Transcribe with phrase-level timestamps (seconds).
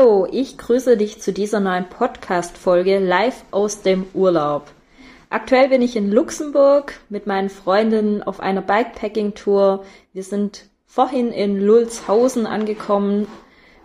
[0.00, 4.70] Hallo, ich grüße dich zu dieser neuen Podcast-Folge live aus dem Urlaub.
[5.28, 9.84] Aktuell bin ich in Luxemburg mit meinen Freundinnen auf einer Bikepacking-Tour.
[10.14, 13.26] Wir sind vorhin in Lulzhausen angekommen.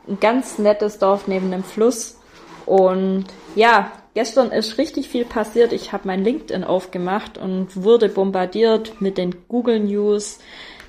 [0.07, 2.17] Ein ganz nettes Dorf neben dem Fluss.
[2.65, 5.73] Und ja, gestern ist richtig viel passiert.
[5.73, 10.39] Ich habe mein LinkedIn aufgemacht und wurde bombardiert mit den Google News,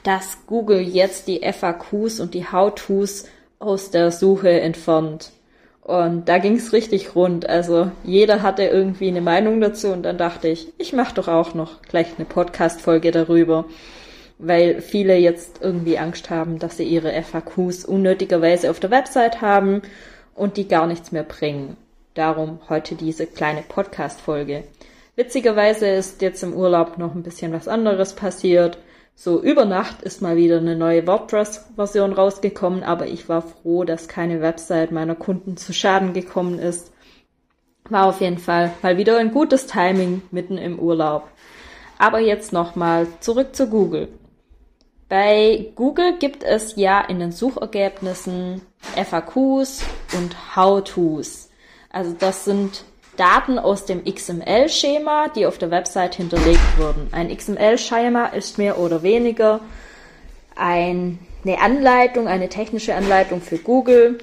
[0.04, 3.24] dass Google jetzt die FAQs und die How-Tos
[3.58, 5.32] aus der Suche entfernt.
[5.82, 7.48] Und da ging's richtig rund.
[7.48, 11.54] Also jeder hatte irgendwie eine Meinung dazu und dann dachte ich, ich mache doch auch
[11.54, 13.66] noch gleich eine Podcast-Folge darüber,
[14.38, 19.82] weil viele jetzt irgendwie Angst haben, dass sie ihre FAQs unnötigerweise auf der Website haben
[20.34, 21.76] und die gar nichts mehr bringen.
[22.14, 24.64] Darum heute diese kleine Podcast-Folge.
[25.14, 28.78] Witzigerweise ist jetzt im Urlaub noch ein bisschen was anderes passiert.
[29.18, 34.08] So über Nacht ist mal wieder eine neue WordPress-Version rausgekommen, aber ich war froh, dass
[34.08, 36.92] keine Website meiner Kunden zu Schaden gekommen ist.
[37.88, 41.28] War auf jeden Fall mal wieder ein gutes Timing mitten im Urlaub.
[41.96, 44.08] Aber jetzt nochmal zurück zu Google.
[45.08, 48.60] Bei Google gibt es ja in den Suchergebnissen
[48.96, 49.82] FAQs
[50.14, 51.48] und How-Tos.
[51.90, 52.84] Also das sind
[53.16, 57.08] Daten aus dem XML-Schema, die auf der Website hinterlegt wurden.
[57.12, 59.60] Ein XML-Schema ist mehr oder weniger
[60.54, 64.18] ein, eine Anleitung, eine technische Anleitung für Google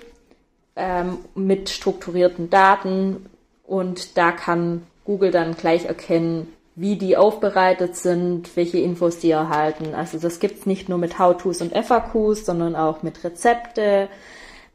[0.75, 3.25] ähm, mit strukturierten Daten
[3.65, 9.93] und da kann Google dann gleich erkennen, wie die aufbereitet sind, welche Infos die erhalten.
[9.93, 14.09] Also das gibt's nicht nur mit How-Tos und FAQs, sondern auch mit Rezepte,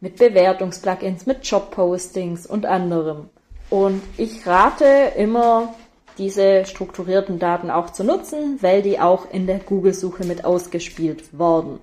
[0.00, 3.30] mit Bewertungsplugins, mit Job-Postings und anderem.
[3.70, 5.74] Und ich rate immer,
[6.16, 11.78] diese strukturierten Daten auch zu nutzen, weil die auch in der Google-Suche mit ausgespielt worden.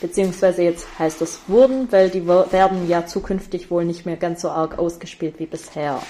[0.00, 4.48] Beziehungsweise jetzt heißt es wurden, weil die werden ja zukünftig wohl nicht mehr ganz so
[4.48, 6.00] arg ausgespielt wie bisher.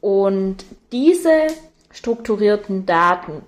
[0.00, 1.48] Und diese
[1.90, 3.42] strukturierten Daten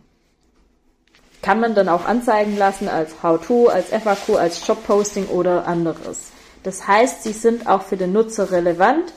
[1.42, 6.32] kann man dann auch anzeigen lassen als How-To, als FAQ, als Job-Posting oder anderes.
[6.64, 9.12] Das heißt, sie sind auch für den Nutzer relevant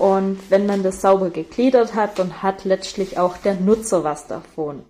[0.00, 4.82] und wenn man das sauber gegliedert hat, dann hat letztlich auch der Nutzer was davon.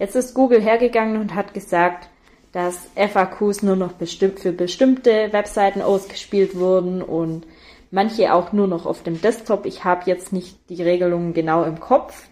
[0.00, 2.08] Jetzt ist Google hergegangen und hat gesagt,
[2.50, 7.46] dass FAQs nur noch bestimmt für bestimmte Webseiten ausgespielt wurden und
[7.92, 9.64] manche auch nur noch auf dem Desktop.
[9.64, 12.26] Ich habe jetzt nicht die Regelungen genau im Kopf.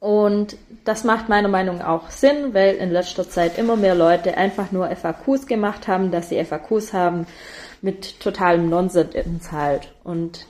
[0.00, 4.36] Und das macht meiner Meinung nach auch Sinn, weil in letzter Zeit immer mehr Leute
[4.36, 7.28] einfach nur FAQs gemacht haben, dass sie FAQs haben
[7.82, 9.92] mit totalem Nonsens halt.
[10.02, 10.46] Und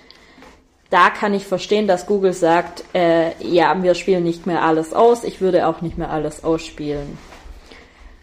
[0.90, 5.24] da kann ich verstehen, dass Google sagt, äh, ja, wir spielen nicht mehr alles aus,
[5.24, 7.16] ich würde auch nicht mehr alles ausspielen.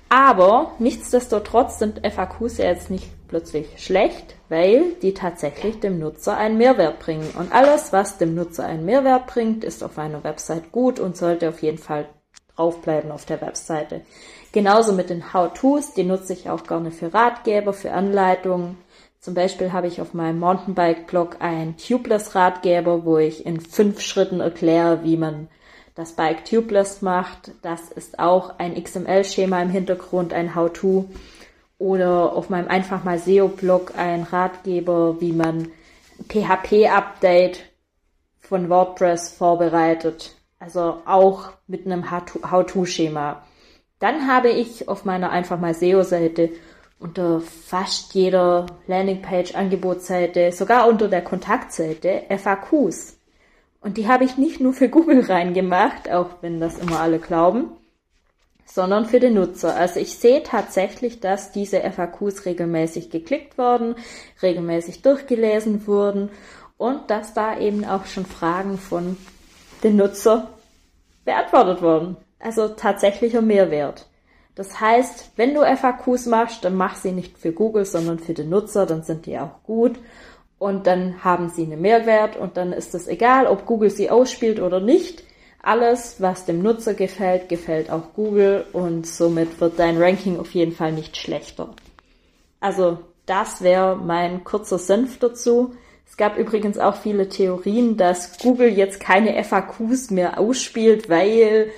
[0.09, 6.57] Aber nichtsdestotrotz sind FAQs ja jetzt nicht plötzlich schlecht, weil die tatsächlich dem Nutzer einen
[6.57, 7.29] Mehrwert bringen.
[7.38, 11.49] Und alles, was dem Nutzer einen Mehrwert bringt, ist auf einer Website gut und sollte
[11.49, 12.05] auf jeden Fall
[12.55, 14.01] draufbleiben auf der Webseite.
[14.53, 18.78] Genauso mit den How-Tos, die nutze ich auch gerne für Ratgeber, für Anleitungen.
[19.19, 25.03] Zum Beispiel habe ich auf meinem Mountainbike-Blog ein Tubeless-Ratgeber, wo ich in fünf Schritten erkläre,
[25.03, 25.50] wie man
[25.95, 27.51] das Bike tubeless macht.
[27.63, 31.09] Das ist auch ein XML-Schema im Hintergrund, ein How-To.
[31.79, 35.72] Oder auf meinem einfach mal SEO-Blog ein Ratgeber, wie man
[36.29, 37.63] PHP-Update
[38.39, 40.35] von WordPress vorbereitet.
[40.59, 43.43] Also auch mit einem How-To-Schema.
[43.99, 46.52] Dann habe ich auf meiner einfach mal SEO-Seite
[46.99, 53.17] unter fast jeder Landingpage, Angebotsseite, sogar unter der Kontaktseite FAQs.
[53.82, 57.70] Und die habe ich nicht nur für Google reingemacht, auch wenn das immer alle glauben,
[58.66, 59.76] sondern für den Nutzer.
[59.76, 63.96] Also ich sehe tatsächlich, dass diese FAQs regelmäßig geklickt wurden,
[64.41, 66.29] regelmäßig durchgelesen wurden
[66.78, 69.17] und dass da eben auch schon Fragen von
[69.84, 70.49] den Nutzer
[71.23, 72.17] beantwortet wurden.
[72.40, 74.07] Also tatsächlicher Mehrwert.
[74.58, 78.50] Das heißt, wenn du FAQs machst, dann mach sie nicht für Google, sondern für den
[78.50, 80.00] Nutzer, dann sind die auch gut
[80.58, 84.59] und dann haben sie einen Mehrwert und dann ist es egal, ob Google sie ausspielt
[84.59, 85.24] oder nicht.
[85.68, 90.72] alles, was dem Nutzer gefällt, gefällt auch Google und somit wird dein Ranking auf jeden
[90.72, 91.70] Fall nicht schlechter.
[92.59, 95.74] Also das wäre mein kurzer Senf dazu.
[96.09, 101.70] Es gab übrigens auch viele Theorien, dass Google jetzt keine FAQs mehr ausspielt, weil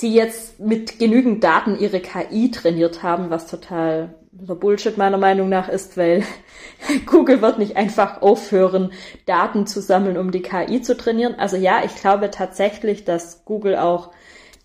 [0.00, 5.68] sie jetzt mit genügend Daten ihre KI trainiert haben, was total Bullshit meiner Meinung nach
[5.68, 6.24] ist, weil
[7.06, 8.92] Google wird nicht einfach aufhören,
[9.26, 11.34] Daten zu sammeln, um die KI zu trainieren.
[11.36, 14.10] Also ja, ich glaube tatsächlich, dass Google auch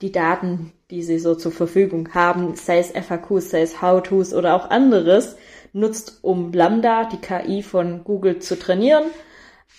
[0.02, 4.56] die Daten, die sie so zur Verfügung haben, sei es FAQs, sei es How-Tos oder
[4.56, 5.36] auch anderes,
[5.74, 9.04] nutzt, um Lambda, die KI von Google, zu trainieren.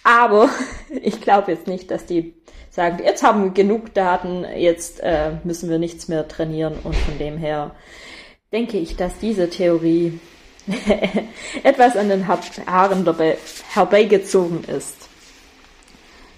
[0.02, 0.48] Aber
[1.02, 2.35] ich glaube jetzt nicht, dass die
[2.76, 7.18] sagen, jetzt haben wir genug Daten, jetzt äh, müssen wir nichts mehr trainieren und von
[7.18, 7.72] dem her
[8.52, 10.20] denke ich, dass diese Theorie
[11.62, 13.38] etwas an den Haaren dabei
[13.72, 15.08] herbeigezogen ist.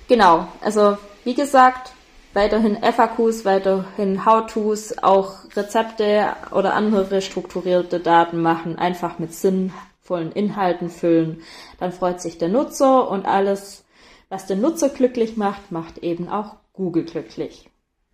[0.07, 1.93] Genau, also wie gesagt,
[2.35, 10.89] weiterhin FAQs, weiterhin How-Tos, auch Rezepte oder andere strukturierte Daten machen, einfach mit sinnvollen Inhalten
[10.89, 11.43] füllen.
[11.81, 13.85] Dann freut sich der Nutzer und alles,
[14.29, 17.69] was den Nutzer glücklich macht, macht eben auch Google glücklich.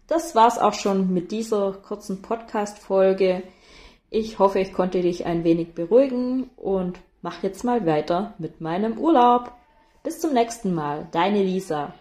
[0.07, 3.43] Das war's auch schon mit dieser kurzen Podcast-Folge.
[4.11, 8.99] Ich hoffe, ich konnte dich ein wenig beruhigen und mach jetzt mal weiter mit meinem
[8.99, 9.53] Urlaub.
[10.03, 11.95] Bis zum nächsten Mal, deine Lisa.